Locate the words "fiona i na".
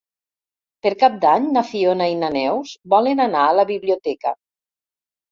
1.71-2.31